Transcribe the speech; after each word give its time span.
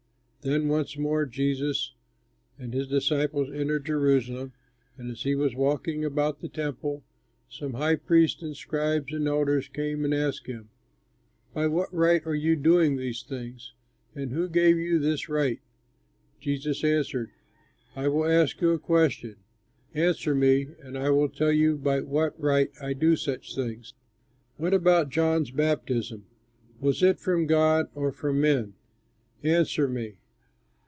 Then 0.43 0.69
once 0.69 0.97
more 0.97 1.27
Jesus 1.27 1.93
and 2.57 2.73
his 2.73 2.87
disciples 2.87 3.51
entered 3.51 3.85
Jerusalem, 3.85 4.53
and 4.97 5.11
as 5.11 5.21
he 5.21 5.35
was 5.35 5.53
walking 5.53 6.03
about 6.03 6.39
the 6.41 6.49
Temple, 6.49 7.03
some 7.47 7.73
high 7.73 7.95
priests 7.97 8.41
and 8.41 8.57
scribes 8.57 9.13
and 9.13 9.27
elders 9.27 9.67
came 9.67 10.03
and 10.03 10.15
asked 10.15 10.47
him, 10.47 10.69
"By 11.53 11.67
what 11.67 11.93
right 11.93 12.25
are 12.25 12.33
you 12.33 12.55
doing 12.55 12.97
these 12.97 13.21
things, 13.21 13.75
and 14.15 14.31
who 14.31 14.49
gave 14.49 14.79
you 14.79 14.97
this 14.97 15.29
right?" 15.29 15.59
Jesus 16.39 16.83
answered, 16.83 17.29
"I 17.95 18.07
will 18.07 18.25
ask 18.25 18.59
you 18.61 18.71
a 18.71 18.79
question; 18.79 19.35
answer 19.93 20.33
me, 20.33 20.69
and 20.79 20.97
I 20.97 21.11
will 21.11 21.29
tell 21.29 21.51
you 21.51 21.77
by 21.77 21.99
what 21.99 22.33
right 22.41 22.71
I 22.81 22.93
do 22.93 23.15
such 23.15 23.53
things. 23.53 23.93
What 24.57 24.73
about 24.73 25.11
John's 25.11 25.51
baptism? 25.51 26.25
Was 26.79 27.03
it 27.03 27.19
from 27.19 27.45
God 27.45 27.89
or 27.93 28.11
from 28.11 28.41
men? 28.41 28.73
Answer 29.43 29.87
me." 29.87 30.15